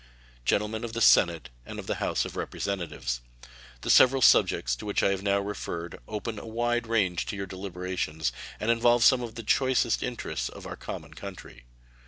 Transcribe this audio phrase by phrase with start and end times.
[0.45, 3.21] Gentlemen of the Senate and of the House of Representatives:
[3.81, 7.45] The several subjects to which I have now referred open a wide range to your
[7.45, 11.65] deliberations and involve some of the choicest interests of our common country.